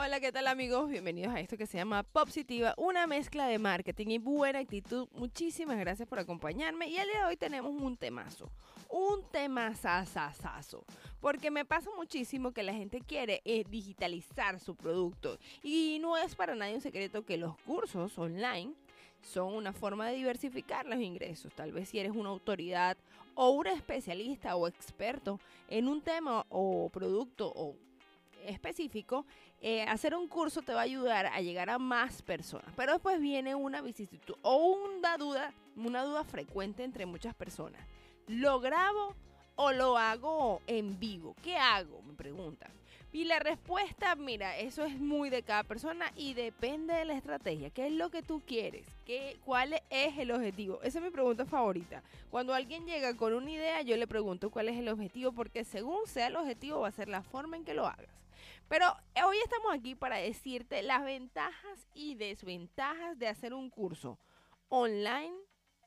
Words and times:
Hola, 0.00 0.20
¿qué 0.20 0.30
tal 0.30 0.46
amigos? 0.46 0.88
Bienvenidos 0.88 1.34
a 1.34 1.40
esto 1.40 1.56
que 1.56 1.66
se 1.66 1.76
llama 1.76 2.04
Positiva, 2.04 2.72
una 2.76 3.08
mezcla 3.08 3.48
de 3.48 3.58
marketing 3.58 4.06
y 4.10 4.18
buena 4.18 4.60
actitud. 4.60 5.08
Muchísimas 5.10 5.76
gracias 5.76 6.06
por 6.08 6.20
acompañarme 6.20 6.86
y 6.86 6.98
el 6.98 7.08
día 7.08 7.18
de 7.18 7.24
hoy 7.24 7.36
tenemos 7.36 7.72
un 7.72 7.96
temazo, 7.96 8.48
un 8.90 9.24
tema 9.32 9.74
porque 11.20 11.50
me 11.50 11.64
pasa 11.64 11.90
muchísimo 11.96 12.52
que 12.52 12.62
la 12.62 12.74
gente 12.74 13.00
quiere 13.00 13.42
eh, 13.44 13.64
digitalizar 13.68 14.60
su 14.60 14.76
producto 14.76 15.36
y 15.64 15.98
no 16.00 16.16
es 16.16 16.36
para 16.36 16.54
nadie 16.54 16.76
un 16.76 16.80
secreto 16.80 17.24
que 17.24 17.36
los 17.36 17.58
cursos 17.62 18.16
online 18.18 18.74
son 19.20 19.52
una 19.52 19.72
forma 19.72 20.06
de 20.06 20.14
diversificar 20.14 20.86
los 20.86 21.00
ingresos. 21.00 21.52
Tal 21.54 21.72
vez 21.72 21.88
si 21.88 21.98
eres 21.98 22.12
una 22.12 22.28
autoridad 22.28 22.96
o 23.34 23.50
un 23.50 23.66
especialista 23.66 24.54
o 24.54 24.68
experto 24.68 25.40
en 25.68 25.88
un 25.88 26.00
tema 26.02 26.46
o 26.50 26.88
producto 26.88 27.52
o 27.52 27.74
específico, 28.48 29.26
eh, 29.60 29.82
hacer 29.82 30.14
un 30.14 30.28
curso 30.28 30.62
te 30.62 30.72
va 30.74 30.80
a 30.80 30.84
ayudar 30.84 31.26
a 31.26 31.40
llegar 31.40 31.70
a 31.70 31.78
más 31.78 32.22
personas. 32.22 32.72
Pero 32.76 32.92
después 32.92 33.20
viene 33.20 33.54
una 33.54 33.80
vicisitud 33.80 34.36
o 34.42 34.56
una 34.56 35.16
duda, 35.16 35.52
una 35.76 36.02
duda 36.02 36.24
frecuente 36.24 36.84
entre 36.84 37.06
muchas 37.06 37.34
personas. 37.34 37.80
¿Lo 38.26 38.60
grabo 38.60 39.14
o 39.56 39.72
lo 39.72 39.96
hago 39.96 40.60
en 40.66 40.98
vivo? 40.98 41.34
¿Qué 41.42 41.56
hago? 41.56 42.02
Me 42.02 42.14
preguntan. 42.14 42.70
Y 43.10 43.24
la 43.24 43.38
respuesta, 43.38 44.14
mira, 44.16 44.58
eso 44.58 44.84
es 44.84 45.00
muy 45.00 45.30
de 45.30 45.42
cada 45.42 45.64
persona 45.64 46.12
y 46.14 46.34
depende 46.34 46.92
de 46.92 47.06
la 47.06 47.14
estrategia. 47.14 47.70
¿Qué 47.70 47.86
es 47.86 47.92
lo 47.92 48.10
que 48.10 48.22
tú 48.22 48.42
quieres? 48.46 48.86
¿Qué, 49.06 49.38
¿Cuál 49.46 49.80
es 49.88 50.18
el 50.18 50.30
objetivo? 50.30 50.82
Esa 50.82 50.98
es 50.98 51.04
mi 51.04 51.10
pregunta 51.10 51.46
favorita. 51.46 52.02
Cuando 52.30 52.52
alguien 52.52 52.84
llega 52.84 53.16
con 53.16 53.32
una 53.32 53.50
idea, 53.50 53.80
yo 53.80 53.96
le 53.96 54.06
pregunto 54.06 54.50
cuál 54.50 54.68
es 54.68 54.76
el 54.76 54.88
objetivo, 54.88 55.32
porque 55.32 55.64
según 55.64 56.06
sea 56.06 56.26
el 56.26 56.36
objetivo 56.36 56.80
va 56.80 56.88
a 56.88 56.92
ser 56.92 57.08
la 57.08 57.22
forma 57.22 57.56
en 57.56 57.64
que 57.64 57.72
lo 57.72 57.86
hagas. 57.86 58.10
Pero 58.68 58.86
hoy 59.24 59.38
estamos 59.38 59.72
aquí 59.72 59.94
para 59.94 60.16
decirte 60.16 60.82
las 60.82 61.04
ventajas 61.04 61.88
y 61.94 62.14
desventajas 62.14 63.18
de 63.18 63.28
hacer 63.28 63.54
un 63.54 63.70
curso 63.70 64.18
online 64.68 65.34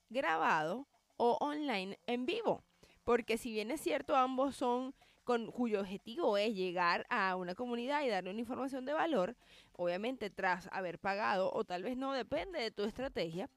grabado 0.09 0.87
o 1.17 1.37
online 1.39 1.99
en 2.07 2.25
vivo. 2.25 2.63
Porque 3.03 3.37
si 3.37 3.51
bien 3.51 3.71
es 3.71 3.81
cierto, 3.81 4.15
ambos 4.15 4.55
son 4.55 4.93
con 5.23 5.51
cuyo 5.51 5.81
objetivo 5.81 6.37
es 6.37 6.55
llegar 6.55 7.05
a 7.09 7.35
una 7.35 7.55
comunidad 7.55 8.03
y 8.03 8.09
darle 8.09 8.31
una 8.31 8.39
información 8.39 8.85
de 8.85 8.93
valor, 8.93 9.35
obviamente 9.73 10.29
tras 10.29 10.67
haber 10.71 10.99
pagado 10.99 11.51
o 11.53 11.63
tal 11.63 11.83
vez 11.83 11.95
no, 11.95 12.13
depende 12.13 12.59
de 12.59 12.71
tu 12.71 12.83
estrategia, 12.83 13.49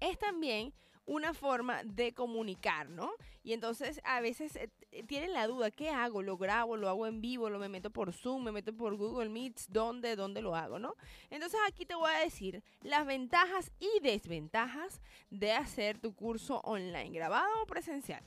es 0.00 0.18
también 0.18 0.74
una 1.06 1.34
forma 1.34 1.82
de 1.84 2.14
comunicar, 2.14 2.88
¿no? 2.88 3.12
Y 3.42 3.52
entonces 3.52 4.00
a 4.04 4.20
veces 4.20 4.56
eh, 4.56 4.70
tienen 5.06 5.32
la 5.32 5.46
duda, 5.46 5.70
¿qué 5.70 5.90
hago? 5.90 6.22
¿Lo 6.22 6.36
grabo? 6.36 6.76
¿Lo 6.76 6.88
hago 6.88 7.06
en 7.06 7.20
vivo? 7.20 7.50
¿Lo 7.50 7.58
me 7.58 7.68
meto 7.68 7.90
por 7.90 8.12
Zoom? 8.12 8.44
¿Me 8.44 8.52
meto 8.52 8.74
por 8.74 8.96
Google 8.96 9.28
Meets? 9.28 9.66
¿Dónde? 9.70 10.16
¿Dónde 10.16 10.40
lo 10.40 10.56
hago? 10.56 10.78
¿No? 10.78 10.96
Entonces 11.30 11.60
aquí 11.68 11.84
te 11.84 11.94
voy 11.94 12.10
a 12.10 12.20
decir 12.20 12.62
las 12.80 13.06
ventajas 13.06 13.70
y 13.78 14.00
desventajas 14.00 15.02
de 15.30 15.52
hacer 15.52 15.98
tu 15.98 16.14
curso 16.14 16.60
online, 16.64 17.10
grabado 17.10 17.62
o 17.62 17.66
presencial. 17.66 18.22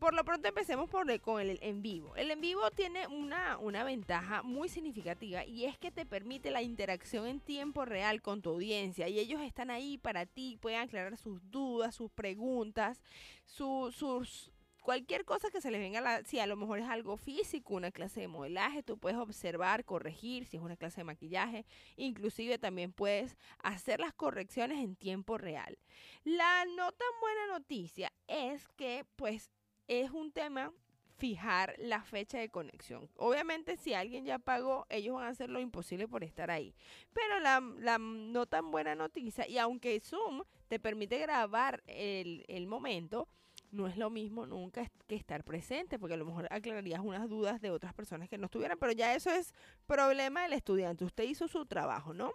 Por 0.00 0.14
lo 0.14 0.24
pronto 0.24 0.48
empecemos 0.48 0.88
por 0.88 1.20
con 1.20 1.42
el 1.42 1.58
en 1.60 1.82
vivo. 1.82 2.16
El 2.16 2.30
en 2.30 2.40
vivo 2.40 2.70
tiene 2.70 3.06
una, 3.06 3.58
una 3.58 3.84
ventaja 3.84 4.42
muy 4.42 4.70
significativa 4.70 5.44
y 5.44 5.66
es 5.66 5.76
que 5.76 5.90
te 5.90 6.06
permite 6.06 6.50
la 6.50 6.62
interacción 6.62 7.26
en 7.26 7.38
tiempo 7.38 7.84
real 7.84 8.22
con 8.22 8.40
tu 8.40 8.48
audiencia 8.48 9.08
y 9.08 9.18
ellos 9.18 9.42
están 9.42 9.70
ahí 9.70 9.98
para 9.98 10.24
ti, 10.24 10.56
pueden 10.58 10.80
aclarar 10.80 11.18
sus 11.18 11.38
dudas, 11.50 11.94
sus 11.94 12.10
preguntas, 12.10 13.02
sus 13.44 14.50
cualquier 14.80 15.26
cosa 15.26 15.50
que 15.50 15.60
se 15.60 15.70
les 15.70 15.80
venga, 15.80 16.00
la, 16.00 16.24
si 16.24 16.38
a 16.38 16.46
lo 16.46 16.56
mejor 16.56 16.78
es 16.78 16.88
algo 16.88 17.18
físico, 17.18 17.74
una 17.74 17.90
clase 17.90 18.20
de 18.20 18.28
modelaje, 18.28 18.82
tú 18.82 18.96
puedes 18.96 19.18
observar, 19.18 19.84
corregir, 19.84 20.46
si 20.46 20.56
es 20.56 20.62
una 20.62 20.76
clase 20.76 21.02
de 21.02 21.04
maquillaje, 21.04 21.66
inclusive 21.96 22.58
también 22.58 22.90
puedes 22.90 23.36
hacer 23.62 24.00
las 24.00 24.14
correcciones 24.14 24.82
en 24.82 24.96
tiempo 24.96 25.36
real. 25.36 25.78
La 26.24 26.64
no 26.64 26.90
tan 26.92 27.08
buena 27.20 27.58
noticia 27.58 28.10
es 28.26 28.66
que 28.76 29.04
pues 29.16 29.50
es 29.90 30.12
un 30.12 30.30
tema 30.30 30.72
fijar 31.16 31.74
la 31.78 32.02
fecha 32.02 32.38
de 32.38 32.48
conexión. 32.48 33.10
Obviamente 33.16 33.76
si 33.76 33.92
alguien 33.92 34.24
ya 34.24 34.38
pagó, 34.38 34.86
ellos 34.88 35.16
van 35.16 35.26
a 35.26 35.30
hacer 35.30 35.50
lo 35.50 35.60
imposible 35.60 36.06
por 36.06 36.22
estar 36.22 36.50
ahí. 36.50 36.74
Pero 37.12 37.40
la, 37.40 37.60
no 37.98 38.46
tan 38.46 38.70
buena 38.70 38.94
noticia, 38.94 39.46
y 39.48 39.58
aunque 39.58 40.00
Zoom 40.00 40.44
te 40.68 40.78
permite 40.78 41.18
grabar 41.18 41.82
el, 41.86 42.44
el 42.48 42.68
momento, 42.68 43.28
no 43.72 43.88
es 43.88 43.96
lo 43.96 44.10
mismo 44.10 44.46
nunca 44.46 44.90
que 45.08 45.16
estar 45.16 45.42
presente, 45.42 45.98
porque 45.98 46.14
a 46.14 46.18
lo 46.18 46.24
mejor 46.24 46.46
aclararías 46.50 47.00
unas 47.00 47.28
dudas 47.28 47.60
de 47.60 47.70
otras 47.70 47.92
personas 47.92 48.28
que 48.28 48.38
no 48.38 48.46
estuvieran, 48.46 48.78
pero 48.78 48.92
ya 48.92 49.14
eso 49.14 49.30
es 49.30 49.52
problema 49.86 50.44
del 50.44 50.52
estudiante. 50.52 51.04
Usted 51.04 51.24
hizo 51.24 51.48
su 51.48 51.66
trabajo, 51.66 52.14
¿no? 52.14 52.32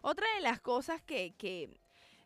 Otra 0.00 0.26
de 0.34 0.40
las 0.40 0.60
cosas 0.60 1.02
que, 1.02 1.34
que 1.36 1.78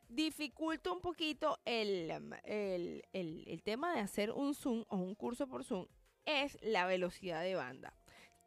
dificulta 0.09 0.91
un 0.91 1.01
poquito 1.01 1.59
um, 1.67 2.33
el, 2.45 3.05
el, 3.13 3.63
tema 3.63 3.93
de 3.93 4.01
hacer 4.01 4.31
un 4.33 4.55
Zoom 4.55 4.85
o 4.89 4.97
un 4.97 5.15
curso 5.15 5.47
por 5.47 5.65
Zoom 5.65 5.87
es 6.25 6.59
la 6.63 6.87
velocidad 6.87 7.43
de 7.43 7.55
banda 7.55 7.95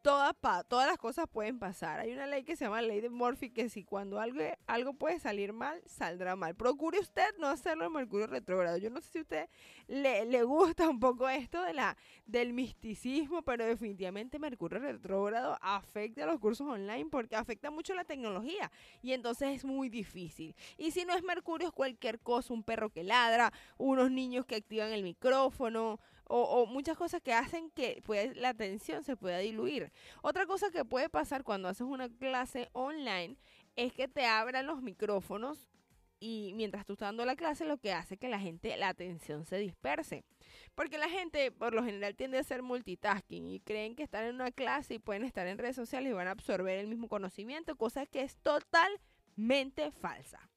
todas, 0.02 0.36
todas 0.68 0.88
las 0.88 0.98
cosas 0.98 1.28
pueden 1.32 1.60
pasar. 1.60 2.00
Hay 2.00 2.12
una 2.12 2.28
ley 2.28 2.44
que 2.44 2.56
se 2.56 2.66
llama 2.66 2.82
ley 2.82 3.02
de 3.02 3.10
Murphy 3.10 3.50
que 3.50 3.70
si 3.70 3.84
cuando 3.84 4.20
algo, 4.20 4.42
algo 4.68 4.94
puede 4.94 5.20
salir 5.20 5.54
mal, 5.54 5.82
saldrá 5.86 6.36
mal. 6.36 6.56
Procure 6.56 7.00
usted 7.00 7.38
no 7.40 7.48
hacerlo 7.48 7.86
en 7.86 7.94
Mercurio 7.94 8.28
retrógrado. 8.28 8.78
Yo 8.78 8.90
no 8.90 9.02
sé 9.02 9.12
si 9.12 9.18
a 9.20 9.22
usted 9.22 9.50
le, 9.88 10.26
le 10.26 10.44
gusta 10.44 10.90
un 10.90 11.00
poco 11.00 11.30
esto 11.30 11.62
de 11.64 11.74
la, 11.74 11.98
del 12.26 12.54
misticismo, 12.54 13.42
pero 13.44 13.66
definitivamente 13.66 14.40
Mercurio 14.40 14.80
retrógrado 14.80 15.58
afecta 15.62 16.24
a 16.24 16.28
los 16.28 16.40
cursos 16.40 16.68
online 16.68 17.10
porque 17.10 17.36
afecta 17.36 17.72
mucho 17.72 17.94
la 17.94 18.06
tecnología 18.06 18.72
y 19.02 19.14
entonces 19.14 19.50
es 19.56 19.66
muy 19.66 19.90
difícil. 19.90 20.56
Y 20.78 20.92
si 20.92 21.06
no 21.06 21.14
es 21.14 21.24
Mercurio, 21.24 21.68
es 21.68 21.74
cualquier 21.74 22.20
cosa, 22.20 22.54
un 22.54 22.64
perro 22.64 22.90
que 22.90 23.04
ladra, 23.04 23.52
unos 23.78 24.12
niños 24.12 24.46
que 24.46 24.56
activan 24.56 24.92
el 24.92 25.04
micrófono, 25.04 26.00
o, 26.32 26.66
muchas 26.66 26.98
cosas 26.98 27.22
que 27.22 27.34
hacen 27.34 27.70
que 27.72 28.02
pues, 28.06 28.36
la 28.38 28.50
atención 28.50 29.04
se 29.04 29.16
pueda 29.18 29.40
diluir. 29.40 29.92
Otra 30.22 30.46
cosa 30.46 30.72
que 30.72 30.86
puede 30.86 31.10
pasar 31.10 31.44
cuando 31.44 31.68
haces 31.68 31.86
una 31.88 32.10
clase 32.10 32.70
online 32.74 33.38
es 33.76 33.94
que 33.94 34.08
te 34.08 34.26
abran 34.26 34.66
los 34.66 34.82
micrófonos 34.82 35.70
y 36.20 36.54
mientras 36.56 36.86
tú 36.86 36.94
estás 36.94 37.08
dando 37.08 37.26
la 37.26 37.36
clase 37.36 37.66
lo 37.66 37.78
que 37.78 37.94
hace 37.94 38.18
que 38.18 38.30
la 38.30 38.40
gente, 38.40 38.78
la 38.78 38.90
atención 38.90 39.44
se 39.44 39.58
disperse. 39.58 40.24
Porque 40.76 40.98
la 40.98 41.10
gente 41.10 41.52
por 41.52 41.74
lo 41.74 41.84
general 41.84 42.16
tiende 42.16 42.38
a 42.38 42.42
hacer 42.42 42.62
multitasking 42.62 43.50
y 43.50 43.60
creen 43.60 43.96
que 43.96 44.04
están 44.04 44.26
en 44.26 44.36
una 44.36 44.52
clase 44.52 44.94
y 44.94 45.00
pueden 45.00 45.24
estar 45.24 45.48
en 45.48 45.58
redes 45.58 45.76
sociales 45.76 46.12
y 46.12 46.14
van 46.14 46.28
a 46.28 46.32
absorber 46.32 46.78
el 46.78 46.88
mismo 46.88 47.10
conocimiento, 47.10 47.76
cosa 47.76 48.06
que 48.06 48.22
es 48.22 48.38
totalmente 48.38 49.92
falsa. 49.92 50.52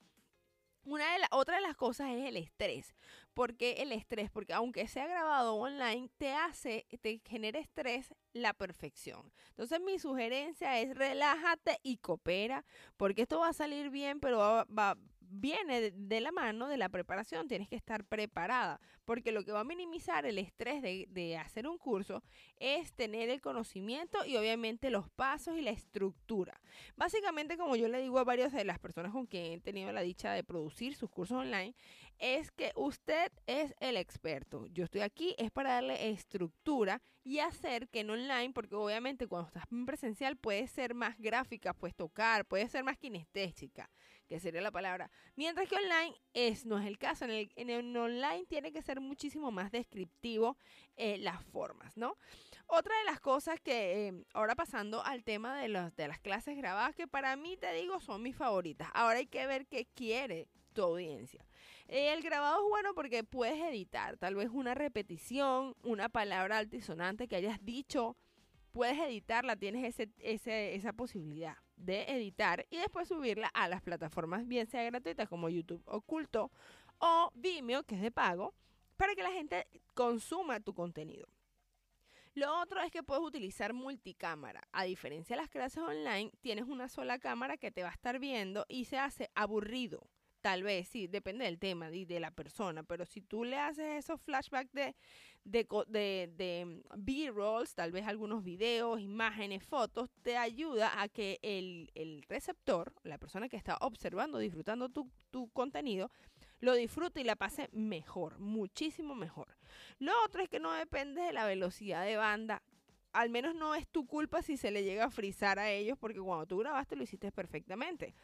Una 0.85 1.13
de 1.13 1.19
la, 1.21 1.29
otra 1.31 1.57
de 1.57 1.63
las 1.63 1.77
cosas 1.77 2.11
es 2.11 2.27
el 2.27 2.37
estrés. 2.37 2.95
¿Por 3.33 3.57
qué 3.57 3.83
el 3.83 3.93
estrés? 3.93 4.31
Porque 4.31 4.53
aunque 4.53 4.87
sea 4.87 5.07
grabado 5.07 5.57
online, 5.57 6.11
te 6.19 6.33
hace, 6.33 6.87
te 7.01 7.21
genera 7.25 7.59
estrés 7.59 8.15
la 8.33 8.53
perfección. 8.53 9.33
Entonces 9.51 9.81
mi 9.81 9.99
sugerencia 9.99 10.79
es 10.81 10.95
relájate 10.95 11.79
y 11.83 11.97
coopera, 11.97 12.65
porque 12.97 13.23
esto 13.23 13.41
va 13.41 13.49
a 13.49 13.55
salir 13.55 13.91
bien, 13.91 14.21
pero 14.21 14.39
va, 14.39 14.97
viene 15.35 15.91
de, 15.91 16.21
la 16.21 16.33
mano 16.33 16.69
de 16.69 16.77
la 16.77 16.89
preparación. 16.89 17.49
Tienes 17.49 17.69
que 17.69 17.77
estar 17.77 18.05
preparada, 18.05 18.81
porque 19.05 19.33
lo 19.33 19.45
que 19.45 19.53
va 19.53 19.61
a 19.61 19.65
minimizar 19.65 20.27
el 20.27 20.39
estrés 20.39 20.83
de, 20.83 21.37
hacer 21.37 21.67
un 21.67 21.79
curso 21.79 22.23
es 22.59 22.93
tener 22.93 23.29
el 23.29 23.41
conocimiento 23.41 24.25
y 24.25 24.37
obviamente 24.37 24.91
los 24.91 25.09
pasos 25.11 25.57
y 25.59 25.63
la 25.63 25.71
estructura. 25.71 26.61
Básicamente, 26.97 27.57
como 27.57 27.77
yo 27.77 27.89
le 27.89 28.01
digo 28.01 28.19
a 28.19 28.25
varias 28.25 28.53
de 28.53 28.65
las 28.65 28.79
personas 28.79 29.13
con 29.13 29.27
quien 29.27 29.53
he 29.53 29.61
tenido 29.61 29.93
la 29.93 30.03
dicha 30.03 30.33
de 30.33 30.45
producir 30.45 30.95
sus 30.95 31.11
cursos 31.11 31.39
online, 31.39 31.75
es 32.19 32.51
que 32.51 32.73
usted 32.77 33.33
es 33.47 33.75
el 33.81 33.97
experto. 33.97 34.67
Yo 34.69 34.85
estoy 34.85 35.01
aquí 35.01 35.35
es 35.39 35.51
para 35.51 35.75
darle 35.75 36.11
estructura 36.11 37.03
y 37.25 37.39
hacer 37.39 37.89
que 37.89 38.05
no 38.05 38.15
porque 38.53 38.75
obviamente 38.75 39.27
cuando 39.27 39.49
estás 39.49 39.65
en 39.73 39.87
presencial 39.87 40.37
puede 40.37 40.67
ser 40.69 40.95
más 40.95 41.19
gráfica, 41.19 41.73
puedes 41.73 41.97
tocar, 41.97 42.45
puede 42.45 42.69
ser 42.69 42.85
más 42.85 42.99
kinestésica, 42.99 43.91
que 44.29 44.39
sería 44.39 44.61
la 44.61 44.71
palabra. 44.71 45.11
Mientras 45.35 45.67
que 45.69 45.77
online 45.77 46.15
es, 46.35 46.67
no 46.67 46.79
es 46.79 46.87
el 46.87 46.99
caso. 46.99 47.25
En 47.25 47.31
el, 47.31 47.53
en 47.57 47.97
online 47.97 48.45
tiene 48.47 48.73
que 48.73 48.83
ser 48.83 49.01
muchísimo 49.01 49.51
más 49.51 49.73
descriptivo 49.73 50.59
eh, 50.97 51.17
las 51.19 51.43
formas, 51.47 51.97
¿no? 51.97 52.19
Otra 52.67 52.97
de 52.99 53.05
las 53.05 53.21
cosas 53.21 53.61
que, 53.61 54.09
eh, 54.09 54.25
ahora 54.33 54.55
pasando 54.55 55.05
al 55.05 55.23
tema 55.23 55.57
de, 55.57 55.69
los, 55.69 55.95
de 55.97 56.09
las 56.09 56.19
clases 56.19 56.57
grabadas, 56.57 56.95
que 56.95 57.07
para 57.07 57.37
mí 57.37 57.57
te 57.57 57.73
digo 57.75 58.01
son 58.01 58.23
mis 58.23 58.37
favoritas. 58.37 58.89
Ahora 58.95 59.19
hay 59.19 59.27
que 59.27 59.47
ver 59.47 59.67
qué 59.67 59.87
quiere 59.95 60.49
tu 60.73 60.83
audiencia. 60.83 61.45
El 61.87 62.23
grabado 62.23 62.65
es 62.65 62.69
bueno 62.69 62.95
porque 62.95 63.23
puedes 63.23 63.63
editar 63.63 64.17
tal 64.17 64.35
vez 64.35 64.49
una 64.51 64.75
repetición, 64.75 65.77
una 65.83 66.09
palabra 66.09 66.59
altisonante 66.59 67.29
que 67.29 67.37
hayas 67.37 67.65
dicho 67.65 68.17
puedes 68.75 68.99
editarla, 68.99 69.57
tienes 69.57 69.99
ese, 70.19 70.75
esa 70.75 70.93
posibilidad 70.93 71.57
de 71.77 72.03
editar 72.09 72.67
y 72.71 72.77
después 72.77 73.07
subirla 73.07 73.47
a 73.55 73.69
las 73.69 73.81
plataformas, 73.81 74.47
bien 74.49 74.67
sea 74.67 74.83
gratuitas 74.83 75.29
como 75.29 75.49
YouTube 75.49 75.83
Oculto 75.87 76.51
o 76.99 77.31
Vimeo, 77.35 77.85
que 77.85 77.95
es 77.95 78.03
de 78.03 78.11
pago, 78.11 78.53
para 78.97 79.15
que 79.15 79.23
la 79.23 79.31
gente 79.31 79.67
consuma 79.95 80.59
tu 80.59 80.75
contenido. 80.75 81.29
Lo 82.35 82.61
otro 82.61 82.83
es 82.83 82.91
que 82.91 83.05
puedes 83.05 83.23
utilizar 83.23 83.73
multicámara. 83.73 84.63
A 84.73 84.85
diferencia 84.85 85.37
de 85.37 85.43
las 85.43 85.51
clases 85.51 85.83
online, 85.83 86.33
tienes 86.41 86.65
una 86.67 86.89
sola 86.89 87.21
cámara 87.21 87.57
que 87.57 87.71
te 87.71 87.83
va 87.83 87.91
a 87.91 87.93
estar 87.93 88.19
viendo 88.19 88.67
y 88.69 88.87
se 88.87 88.99
hace 88.99 89.31
aburrido. 89.37 90.09
Tal 90.41 90.63
vez, 90.63 90.89
sí, 90.89 91.07
depende 91.07 91.47
del 91.47 91.59
tema 91.59 91.91
y 91.91 92.05
de 92.05 92.21
la 92.21 92.31
persona, 92.31 92.83
pero 92.83 93.07
si 93.07 93.23
tú 93.23 93.45
le 93.45 93.57
haces 93.57 94.05
esos 94.05 94.21
flashbacks 94.21 94.73
de, 94.75 94.95
de, 95.45 95.67
de, 95.89 96.31
de 96.37 96.83
B-rolls, 96.99 97.75
tal 97.75 97.93
vez 97.93 98.07
algunos 98.07 98.45
videos, 98.45 99.01
imágenes, 99.01 99.65
fotos, 99.65 100.11
te 100.23 100.37
ayuda 100.37 101.01
a 101.01 101.09
que 101.09 101.39
el, 101.41 101.91
el 101.95 102.25
receptor, 102.29 102.93
la 103.05 103.17
persona 103.17 103.49
que 103.49 103.57
está 103.57 103.79
observando, 103.81 104.37
disfrutando 104.39 104.91
tu, 104.91 105.11
tu 105.31 105.49
contenido, 105.51 106.11
lo 106.65 106.75
disfrute 106.75 107.21
y 107.21 107.25
la 107.25 107.37
pase 107.37 107.69
mejor, 107.73 108.39
muchísimo 108.39 109.15
mejor. 109.15 109.57
Lo 109.99 110.13
otro 110.25 110.43
es 110.43 110.49
que 110.49 110.61
no 110.61 110.73
depende 110.73 111.21
de 111.21 111.33
la 111.33 111.45
velocidad 111.45 112.05
de 112.05 112.17
banda. 112.17 112.63
Al 113.13 113.31
menos 113.31 113.55
no 113.55 113.75
es 113.75 113.87
tu 113.87 114.07
culpa 114.07 114.43
si 114.43 114.57
se 114.57 114.71
le 114.71 114.83
llega 114.83 115.05
a 115.05 115.11
frizar 115.11 115.59
a 115.59 115.71
ellos, 115.71 115.97
porque 115.99 116.21
cuando 116.21 116.47
tú 116.47 116.59
grabaste 116.59 116.97
lo 116.97 117.05
hiciste 117.05 117.31
perfectamente. 117.31 118.15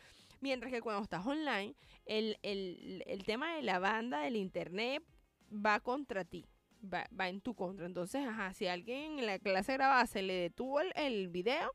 Mientras 0.41 0.73
que 0.73 0.81
cuando 0.81 1.03
estás 1.03 1.25
online, 1.27 1.77
el, 2.07 2.39
el, 2.43 3.05
el 3.07 3.25
tema 3.25 3.55
de 3.55 3.63
la 3.63 3.79
banda, 3.79 4.23
del 4.23 4.37
internet, 4.37 5.05
va 5.53 5.79
contra 5.81 6.25
ti. 6.25 6.47
Va, 6.83 7.07
va, 7.19 7.29
en 7.29 7.43
tu 7.43 7.55
contra. 7.55 7.85
Entonces, 7.85 8.27
ajá, 8.27 8.55
si 8.55 8.67
alguien 8.67 9.19
en 9.19 9.27
la 9.27 9.39
clase 9.39 9.75
grabada 9.75 10.07
se 10.07 10.23
le 10.23 10.33
detuvo 10.33 10.81
el, 10.81 10.93
el 10.97 11.29
video, 11.29 11.73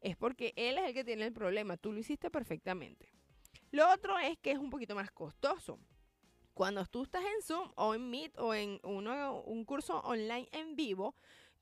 es 0.00 0.16
porque 0.16 0.52
él 0.56 0.78
es 0.78 0.88
el 0.88 0.94
que 0.94 1.04
tiene 1.04 1.26
el 1.26 1.32
problema. 1.32 1.76
Tú 1.76 1.92
lo 1.92 2.00
hiciste 2.00 2.28
perfectamente. 2.28 3.08
Lo 3.70 3.88
otro 3.92 4.18
es 4.18 4.36
que 4.38 4.50
es 4.50 4.58
un 4.58 4.70
poquito 4.70 4.96
más 4.96 5.10
costoso. 5.12 5.78
Cuando 6.58 6.84
tú 6.86 7.04
estás 7.04 7.22
en 7.22 7.40
Zoom 7.40 7.70
o 7.76 7.94
en 7.94 8.10
Meet 8.10 8.36
o 8.36 8.52
en 8.52 8.80
uno, 8.82 9.42
un 9.42 9.64
curso 9.64 10.00
online 10.00 10.48
en 10.50 10.74
vivo, 10.74 11.14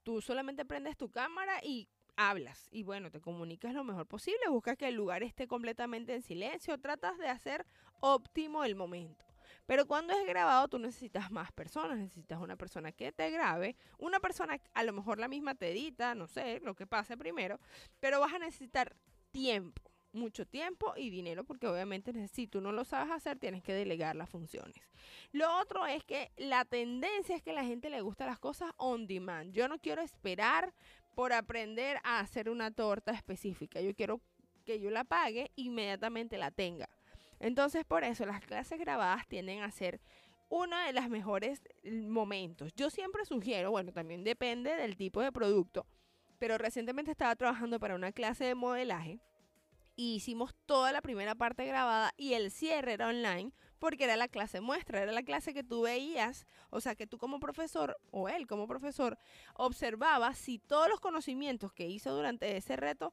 tú 0.02 0.22
solamente 0.22 0.64
prendes 0.64 0.96
tu 0.96 1.10
cámara 1.10 1.62
y 1.62 1.86
hablas 2.16 2.66
y 2.70 2.82
bueno, 2.82 3.10
te 3.10 3.20
comunicas 3.20 3.74
lo 3.74 3.84
mejor 3.84 4.06
posible, 4.06 4.48
buscas 4.48 4.78
que 4.78 4.88
el 4.88 4.94
lugar 4.94 5.22
esté 5.22 5.46
completamente 5.46 6.14
en 6.14 6.22
silencio, 6.22 6.80
tratas 6.80 7.18
de 7.18 7.28
hacer 7.28 7.66
óptimo 8.00 8.64
el 8.64 8.74
momento. 8.74 9.26
Pero 9.66 9.86
cuando 9.86 10.14
es 10.14 10.26
grabado, 10.26 10.66
tú 10.66 10.78
necesitas 10.78 11.30
más 11.30 11.52
personas, 11.52 11.98
necesitas 11.98 12.40
una 12.40 12.56
persona 12.56 12.90
que 12.90 13.12
te 13.12 13.30
grabe, 13.30 13.76
una 13.98 14.18
persona 14.18 14.58
a 14.72 14.82
lo 14.82 14.94
mejor 14.94 15.18
la 15.18 15.28
misma 15.28 15.54
te 15.54 15.72
edita, 15.72 16.14
no 16.14 16.26
sé, 16.26 16.60
lo 16.60 16.74
que 16.74 16.86
pase 16.86 17.18
primero, 17.18 17.60
pero 18.00 18.18
vas 18.18 18.32
a 18.32 18.38
necesitar 18.38 18.96
tiempo, 19.30 19.82
mucho 20.16 20.46
tiempo 20.46 20.94
y 20.96 21.10
dinero, 21.10 21.44
porque 21.44 21.66
obviamente 21.66 22.28
si 22.28 22.46
tú 22.46 22.60
no 22.60 22.72
lo 22.72 22.84
sabes 22.84 23.12
hacer, 23.12 23.38
tienes 23.38 23.62
que 23.62 23.72
delegar 23.72 24.16
las 24.16 24.28
funciones. 24.28 24.74
Lo 25.32 25.58
otro 25.58 25.86
es 25.86 26.04
que 26.04 26.32
la 26.36 26.64
tendencia 26.64 27.36
es 27.36 27.42
que 27.42 27.50
a 27.50 27.54
la 27.54 27.64
gente 27.64 27.90
le 27.90 28.00
gusta 28.00 28.26
las 28.26 28.38
cosas 28.38 28.72
on 28.76 29.06
demand. 29.06 29.52
Yo 29.52 29.68
no 29.68 29.78
quiero 29.78 30.02
esperar 30.02 30.74
por 31.14 31.32
aprender 31.32 31.98
a 32.04 32.20
hacer 32.20 32.50
una 32.50 32.70
torta 32.70 33.12
específica. 33.12 33.80
Yo 33.80 33.94
quiero 33.94 34.20
que 34.64 34.80
yo 34.80 34.90
la 34.90 35.04
pague 35.04 35.50
inmediatamente 35.56 36.36
la 36.36 36.50
tenga. 36.50 36.88
Entonces, 37.38 37.84
por 37.84 38.04
eso 38.04 38.26
las 38.26 38.40
clases 38.44 38.78
grabadas 38.78 39.26
tienden 39.26 39.62
a 39.62 39.70
ser 39.70 40.00
uno 40.48 40.78
de 40.84 40.92
los 40.92 41.08
mejores 41.08 41.62
momentos. 41.84 42.72
Yo 42.74 42.90
siempre 42.90 43.24
sugiero, 43.24 43.70
bueno, 43.70 43.92
también 43.92 44.24
depende 44.24 44.74
del 44.76 44.96
tipo 44.96 45.20
de 45.20 45.32
producto, 45.32 45.86
pero 46.38 46.58
recientemente 46.58 47.10
estaba 47.10 47.34
trabajando 47.36 47.80
para 47.80 47.94
una 47.94 48.12
clase 48.12 48.44
de 48.44 48.54
modelaje 48.54 49.20
y 49.96 50.14
hicimos 50.16 50.54
toda 50.66 50.92
la 50.92 51.00
primera 51.00 51.34
parte 51.34 51.64
grabada 51.64 52.12
y 52.16 52.34
el 52.34 52.50
cierre 52.50 52.92
era 52.92 53.08
online 53.08 53.52
porque 53.78 54.04
era 54.04 54.16
la 54.16 54.28
clase 54.28 54.60
muestra, 54.60 55.02
era 55.02 55.12
la 55.12 55.22
clase 55.22 55.54
que 55.54 55.64
tú 55.64 55.82
veías, 55.82 56.46
o 56.70 56.80
sea, 56.80 56.94
que 56.94 57.06
tú 57.06 57.18
como 57.18 57.40
profesor 57.40 57.96
o 58.10 58.28
él 58.28 58.46
como 58.46 58.68
profesor 58.68 59.18
observaba 59.54 60.34
si 60.34 60.58
todos 60.58 60.88
los 60.88 61.00
conocimientos 61.00 61.72
que 61.72 61.88
hizo 61.88 62.14
durante 62.14 62.56
ese 62.56 62.76
reto 62.76 63.12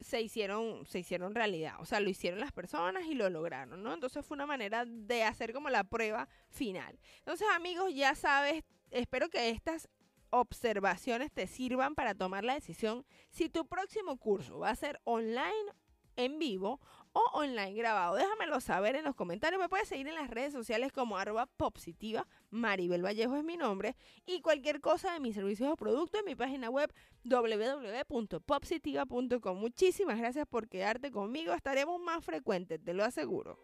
se 0.00 0.20
hicieron, 0.20 0.86
se 0.86 1.00
hicieron 1.00 1.34
realidad, 1.34 1.74
o 1.80 1.84
sea, 1.84 1.98
lo 2.00 2.08
hicieron 2.10 2.40
las 2.40 2.52
personas 2.52 3.06
y 3.06 3.14
lo 3.14 3.28
lograron, 3.30 3.82
¿no? 3.82 3.92
Entonces 3.92 4.24
fue 4.24 4.36
una 4.36 4.46
manera 4.46 4.84
de 4.86 5.24
hacer 5.24 5.52
como 5.52 5.70
la 5.70 5.82
prueba 5.82 6.28
final. 6.48 6.98
Entonces, 7.18 7.48
amigos, 7.54 7.92
ya 7.92 8.14
sabes, 8.14 8.62
espero 8.90 9.28
que 9.28 9.50
estas 9.50 9.88
observaciones 10.30 11.32
te 11.32 11.46
sirvan 11.46 11.94
para 11.94 12.14
tomar 12.14 12.44
la 12.44 12.54
decisión 12.54 13.04
si 13.30 13.48
tu 13.48 13.66
próximo 13.66 14.18
curso 14.18 14.58
va 14.58 14.70
a 14.70 14.76
ser 14.76 15.00
online 15.04 15.72
en 16.18 16.38
vivo 16.38 16.78
o 17.12 17.22
online 17.32 17.72
grabado. 17.72 18.16
Déjamelo 18.16 18.60
saber 18.60 18.96
en 18.96 19.04
los 19.04 19.14
comentarios. 19.14 19.60
Me 19.60 19.68
puedes 19.68 19.86
seguir 19.88 20.08
en 20.08 20.16
las 20.16 20.28
redes 20.28 20.52
sociales 20.52 20.92
como 20.92 21.16
arroba 21.16 21.46
popsitiva. 21.46 22.26
Maribel 22.50 23.02
Vallejo 23.04 23.36
es 23.36 23.44
mi 23.44 23.56
nombre. 23.56 23.96
Y 24.26 24.42
cualquier 24.42 24.80
cosa 24.80 25.14
de 25.14 25.20
mis 25.20 25.34
servicios 25.34 25.72
o 25.72 25.76
productos 25.76 26.20
en 26.20 26.26
mi 26.26 26.34
página 26.34 26.68
web 26.68 26.92
www.popsitiva.com. 27.24 29.58
Muchísimas 29.58 30.18
gracias 30.18 30.46
por 30.46 30.68
quedarte 30.68 31.10
conmigo. 31.10 31.54
Estaremos 31.54 31.98
más 32.00 32.22
frecuentes, 32.24 32.82
te 32.82 32.92
lo 32.92 33.04
aseguro. 33.04 33.58